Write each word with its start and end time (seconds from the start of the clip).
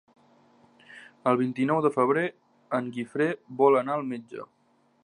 El 1.31 1.37
vint-i-nou 1.41 1.83
de 1.87 1.91
febrer 1.99 2.25
en 2.79 2.89
Guifré 2.97 3.31
vol 3.63 3.83
anar 3.85 4.01
al 4.01 4.11
metge. 4.15 4.51